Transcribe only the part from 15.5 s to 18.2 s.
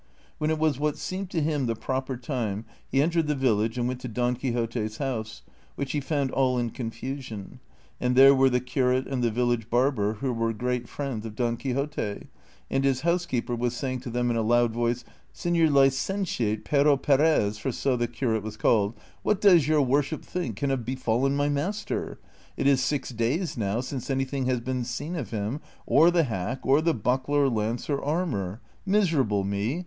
licentiate Pero Perez," for so the